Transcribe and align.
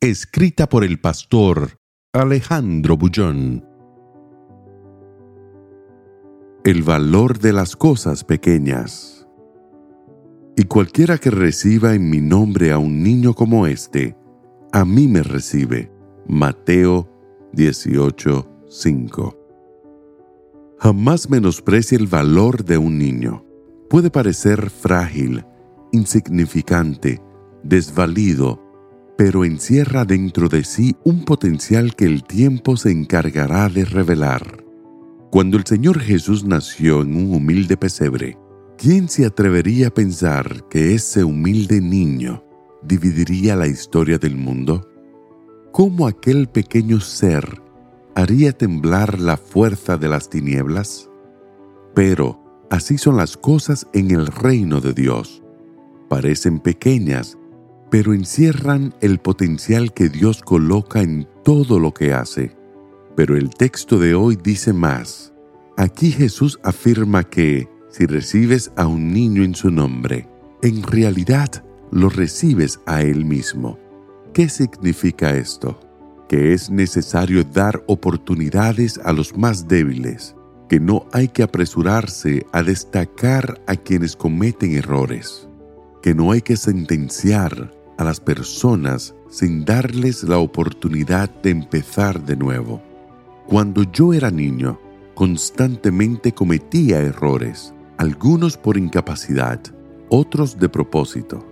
Escrita 0.00 0.68
por 0.68 0.84
el 0.84 1.00
pastor 1.00 1.80
Alejandro 2.12 2.96
Bullón. 2.96 3.64
El 6.62 6.84
valor 6.84 7.40
de 7.40 7.52
las 7.52 7.74
cosas 7.74 8.22
pequeñas. 8.22 9.26
Y 10.56 10.66
cualquiera 10.66 11.18
que 11.18 11.32
reciba 11.32 11.94
en 11.94 12.10
mi 12.10 12.20
nombre 12.20 12.70
a 12.70 12.78
un 12.78 13.02
niño 13.02 13.34
como 13.34 13.66
este, 13.66 14.16
a 14.70 14.84
mí 14.84 15.08
me 15.08 15.24
recibe. 15.24 15.90
Mateo 16.28 17.08
18:5. 17.54 19.36
Jamás 20.78 21.28
menosprecie 21.28 21.98
el 21.98 22.06
valor 22.06 22.64
de 22.64 22.78
un 22.78 22.98
niño. 22.98 23.44
Puede 23.90 24.12
parecer 24.12 24.70
frágil, 24.70 25.44
insignificante, 25.90 27.20
desvalido, 27.64 28.67
pero 29.18 29.44
encierra 29.44 30.04
dentro 30.04 30.48
de 30.48 30.62
sí 30.62 30.94
un 31.02 31.24
potencial 31.24 31.96
que 31.96 32.04
el 32.04 32.22
tiempo 32.22 32.76
se 32.76 32.92
encargará 32.92 33.68
de 33.68 33.84
revelar. 33.84 34.64
Cuando 35.32 35.56
el 35.56 35.66
Señor 35.66 35.98
Jesús 35.98 36.44
nació 36.44 37.02
en 37.02 37.16
un 37.16 37.34
humilde 37.34 37.76
pesebre, 37.76 38.38
¿quién 38.78 39.08
se 39.08 39.26
atrevería 39.26 39.88
a 39.88 39.90
pensar 39.90 40.68
que 40.70 40.94
ese 40.94 41.24
humilde 41.24 41.80
niño 41.80 42.44
dividiría 42.84 43.56
la 43.56 43.66
historia 43.66 44.18
del 44.18 44.36
mundo? 44.36 44.88
¿Cómo 45.72 46.06
aquel 46.06 46.46
pequeño 46.48 47.00
ser 47.00 47.60
haría 48.14 48.52
temblar 48.52 49.18
la 49.18 49.36
fuerza 49.36 49.96
de 49.96 50.08
las 50.08 50.30
tinieblas? 50.30 51.10
Pero 51.92 52.40
así 52.70 52.98
son 52.98 53.16
las 53.16 53.36
cosas 53.36 53.84
en 53.92 54.12
el 54.12 54.28
reino 54.28 54.80
de 54.80 54.92
Dios. 54.92 55.42
Parecen 56.08 56.60
pequeñas, 56.60 57.36
pero 57.90 58.12
encierran 58.12 58.94
el 59.00 59.18
potencial 59.18 59.92
que 59.92 60.08
Dios 60.08 60.42
coloca 60.42 61.00
en 61.00 61.26
todo 61.44 61.78
lo 61.78 61.94
que 61.94 62.12
hace. 62.12 62.56
Pero 63.16 63.36
el 63.36 63.50
texto 63.50 63.98
de 63.98 64.14
hoy 64.14 64.36
dice 64.36 64.72
más. 64.72 65.32
Aquí 65.76 66.10
Jesús 66.10 66.58
afirma 66.62 67.24
que 67.24 67.68
si 67.88 68.06
recibes 68.06 68.70
a 68.76 68.86
un 68.86 69.12
niño 69.12 69.42
en 69.42 69.54
su 69.54 69.70
nombre, 69.70 70.28
en 70.62 70.82
realidad 70.82 71.64
lo 71.90 72.10
recibes 72.10 72.80
a 72.86 73.02
Él 73.02 73.24
mismo. 73.24 73.78
¿Qué 74.34 74.48
significa 74.48 75.36
esto? 75.36 75.80
Que 76.28 76.52
es 76.52 76.68
necesario 76.68 77.42
dar 77.44 77.82
oportunidades 77.86 79.00
a 79.02 79.12
los 79.12 79.36
más 79.36 79.66
débiles, 79.66 80.36
que 80.68 80.78
no 80.78 81.06
hay 81.12 81.28
que 81.28 81.42
apresurarse 81.42 82.44
a 82.52 82.62
destacar 82.62 83.60
a 83.66 83.74
quienes 83.74 84.14
cometen 84.14 84.74
errores, 84.74 85.48
que 86.02 86.14
no 86.14 86.32
hay 86.32 86.42
que 86.42 86.56
sentenciar 86.56 87.77
a 87.98 88.04
las 88.04 88.20
personas 88.20 89.14
sin 89.28 89.64
darles 89.64 90.22
la 90.22 90.38
oportunidad 90.38 91.28
de 91.42 91.50
empezar 91.50 92.24
de 92.24 92.36
nuevo. 92.36 92.80
Cuando 93.46 93.82
yo 93.82 94.14
era 94.14 94.30
niño, 94.30 94.80
constantemente 95.14 96.32
cometía 96.32 97.00
errores, 97.00 97.74
algunos 97.98 98.56
por 98.56 98.78
incapacidad, 98.78 99.60
otros 100.08 100.58
de 100.58 100.68
propósito, 100.68 101.44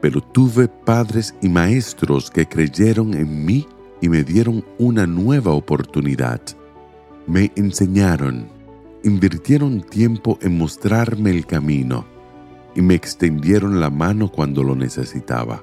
pero 0.00 0.20
tuve 0.20 0.68
padres 0.68 1.34
y 1.40 1.48
maestros 1.48 2.30
que 2.30 2.46
creyeron 2.46 3.14
en 3.14 3.44
mí 3.44 3.66
y 4.00 4.08
me 4.08 4.24
dieron 4.24 4.64
una 4.78 5.06
nueva 5.06 5.52
oportunidad. 5.52 6.40
Me 7.26 7.52
enseñaron, 7.54 8.48
invirtieron 9.04 9.80
tiempo 9.80 10.38
en 10.42 10.58
mostrarme 10.58 11.30
el 11.30 11.46
camino 11.46 12.04
y 12.74 12.82
me 12.82 12.94
extendieron 12.94 13.80
la 13.80 13.90
mano 13.90 14.30
cuando 14.30 14.64
lo 14.64 14.74
necesitaba. 14.74 15.62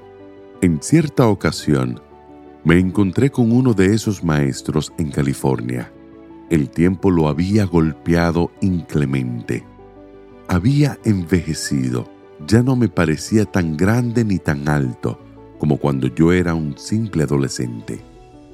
En 0.61 0.79
cierta 0.79 1.27
ocasión, 1.27 1.99
me 2.63 2.77
encontré 2.77 3.31
con 3.31 3.51
uno 3.51 3.73
de 3.73 3.95
esos 3.95 4.23
maestros 4.23 4.94
en 4.99 5.09
California. 5.09 5.91
El 6.51 6.69
tiempo 6.69 7.09
lo 7.09 7.29
había 7.29 7.66
golpeado 7.66 8.51
inclemente. 8.61 9.66
Había 10.47 10.99
envejecido, 11.03 12.07
ya 12.47 12.61
no 12.61 12.75
me 12.75 12.89
parecía 12.89 13.45
tan 13.45 13.75
grande 13.75 14.23
ni 14.23 14.38
tan 14.38 14.69
alto 14.69 15.19
como 15.57 15.77
cuando 15.77 16.07
yo 16.07 16.31
era 16.31 16.53
un 16.53 16.78
simple 16.78 17.23
adolescente, 17.23 18.03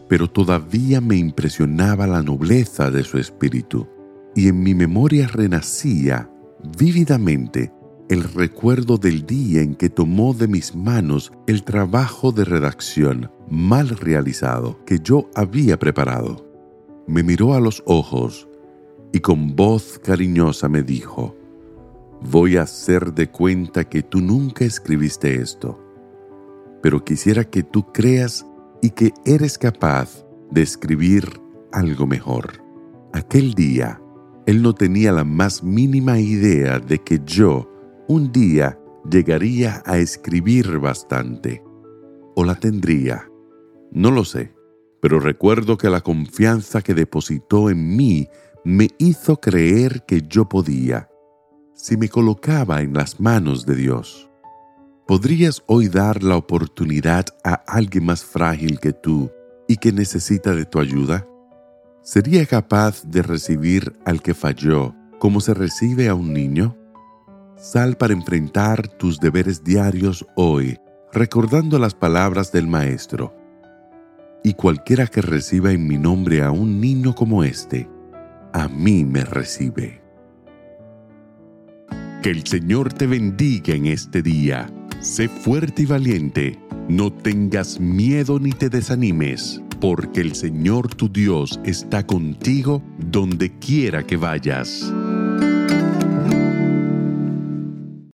pero 0.07 0.29
todavía 0.29 1.01
me 1.01 1.18
impresionaba 1.18 2.07
la 2.07 2.22
nobleza 2.22 2.89
de 2.89 3.03
su 3.03 3.18
espíritu, 3.18 3.88
y 4.34 4.47
en 4.47 4.62
mi 4.62 4.74
memoria 4.74 5.28
renacía 5.28 6.29
vívidamente 6.78 7.72
el 8.09 8.23
recuerdo 8.23 8.97
del 8.97 9.25
día 9.25 9.62
en 9.62 9.75
que 9.75 9.90
tomó 9.90 10.34
de 10.34 10.47
mis 10.47 10.75
manos 10.75 11.31
el 11.45 11.63
trabajo 11.63 12.31
de 12.31 12.45
redacción 12.45 13.29
mal 13.50 13.90
realizado 13.90 14.79
que 14.85 15.00
yo 15.00 15.29
había 15.35 15.78
preparado. 15.78 16.45
Me 17.06 17.22
miró 17.22 17.53
a 17.53 17.59
los 17.59 17.84
ojos 17.85 18.47
y 19.12 19.19
con 19.19 19.56
voz 19.56 20.00
cariñosa 20.00 20.69
me 20.69 20.84
dijo, 20.84 21.35
voy 22.22 22.57
a 22.57 22.63
hacer 22.63 23.13
de 23.13 23.29
cuenta 23.29 23.84
que 23.84 24.03
tú 24.03 24.22
nunca 24.22 24.63
escribiste 24.63 25.41
esto, 25.41 25.84
pero 26.81 27.03
quisiera 27.03 27.44
que 27.44 27.63
tú 27.63 27.91
creas 27.91 28.45
y 28.81 28.91
que 28.91 29.12
eres 29.25 29.57
capaz 29.57 30.25
de 30.51 30.62
escribir 30.62 31.41
algo 31.74 32.07
mejor. 32.07 32.63
Aquel 33.13 33.53
día, 33.53 34.01
él 34.45 34.62
no 34.62 34.74
tenía 34.74 35.12
la 35.12 35.25
más 35.25 35.62
mínima 35.62 36.19
idea 36.19 36.79
de 36.79 37.00
que 37.00 37.19
yo 37.25 37.69
un 38.07 38.31
día 38.31 38.79
llegaría 39.09 39.84
a 39.85 39.97
escribir 39.97 40.79
bastante. 40.79 41.63
O 42.35 42.44
la 42.44 42.56
tendría. 42.56 43.29
No 43.91 44.12
lo 44.12 44.23
sé, 44.23 44.53
pero 45.01 45.19
recuerdo 45.19 45.78
que 45.78 45.90
la 45.90 46.01
confianza 46.01 46.81
que 46.81 46.94
depositó 46.94 47.69
en 47.69 47.95
mí 47.95 48.29
me 48.63 48.90
hizo 48.97 49.40
creer 49.40 50.03
que 50.06 50.22
yo 50.22 50.47
podía, 50.47 51.09
si 51.73 51.97
me 51.97 52.09
colocaba 52.09 52.81
en 52.81 52.94
las 52.94 53.19
manos 53.19 53.66
de 53.66 53.75
Dios. 53.75 54.29
¿Podrías 55.07 55.63
hoy 55.68 55.88
dar 55.88 56.24
la 56.24 56.35
oportunidad 56.35 57.25
a 57.44 57.53
alguien 57.53 58.06
más 58.06 58.25
frágil 58.25 58.79
que 58.79 58.91
tú 58.91 59.31
y 59.68 59.78
que 59.78 59.94
necesita 59.94 60.53
de 60.53 60.66
tu 60.66 60.79
ayuda? 60.79 61.25
¿Sería 62.03 62.45
capaz 62.45 63.03
de 63.06 63.22
recibir 63.22 63.94
al 64.06 64.22
que 64.22 64.34
falló 64.34 64.94
como 65.19 65.39
se 65.39 65.53
recibe 65.53 66.09
a 66.09 66.16
un 66.16 66.34
niño? 66.34 66.75
Sal 67.57 67.97
para 67.97 68.13
enfrentar 68.13 68.88
tus 68.88 69.19
deberes 69.19 69.63
diarios 69.63 70.23
hoy, 70.35 70.78
recordando 71.12 71.79
las 71.79 71.95
palabras 71.95 72.51
del 72.51 72.68
Maestro. 72.68 73.35
Y 74.44 74.53
cualquiera 74.53 75.07
que 75.07 75.23
reciba 75.23 75.72
en 75.72 75.88
mi 75.88 75.97
nombre 75.97 76.44
a 76.44 76.51
un 76.51 76.79
niño 76.79 77.16
como 77.16 77.44
este, 77.44 77.90
a 78.53 78.68
mí 78.68 79.03
me 79.03 79.25
recibe. 79.25 80.03
Que 82.22 82.29
el 82.29 82.45
Señor 82.45 82.94
te 82.94 83.07
bendiga 83.07 83.74
en 83.74 83.88
este 83.88 84.22
día. 84.22 84.69
Sé 85.00 85.28
fuerte 85.28 85.81
y 85.81 85.85
valiente. 85.88 86.59
No 86.88 87.12
tengas 87.12 87.79
miedo 87.79 88.39
ni 88.39 88.51
te 88.51 88.69
desanimes, 88.69 89.63
porque 89.81 90.22
el 90.22 90.35
Señor 90.35 90.94
tu 90.94 91.09
Dios 91.09 91.59
está 91.65 92.06
contigo 92.06 92.83
donde 93.00 93.51
quiera 93.57 94.06
que 94.06 94.15
vayas. 94.15 94.94